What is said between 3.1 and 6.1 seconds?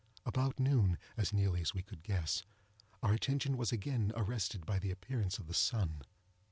attention was again arrested by the appearance of the sun.